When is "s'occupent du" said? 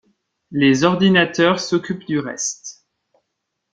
1.59-2.17